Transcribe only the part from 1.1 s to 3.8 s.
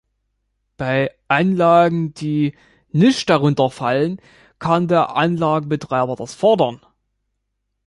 Anlagen, die nicht darunter